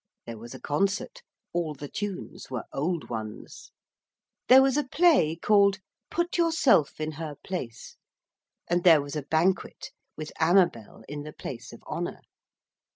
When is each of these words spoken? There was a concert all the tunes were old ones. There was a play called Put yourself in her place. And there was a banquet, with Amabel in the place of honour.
There 0.25 0.39
was 0.39 0.55
a 0.55 0.59
concert 0.59 1.21
all 1.53 1.75
the 1.75 1.87
tunes 1.87 2.49
were 2.49 2.63
old 2.73 3.11
ones. 3.11 3.71
There 4.47 4.63
was 4.63 4.75
a 4.75 4.83
play 4.87 5.35
called 5.35 5.77
Put 6.09 6.39
yourself 6.39 6.99
in 6.99 7.11
her 7.11 7.35
place. 7.43 7.97
And 8.67 8.83
there 8.83 9.03
was 9.03 9.15
a 9.15 9.21
banquet, 9.21 9.91
with 10.17 10.31
Amabel 10.39 11.03
in 11.07 11.21
the 11.21 11.33
place 11.33 11.71
of 11.71 11.83
honour. 11.83 12.21